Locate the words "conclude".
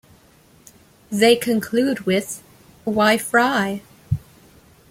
1.35-2.07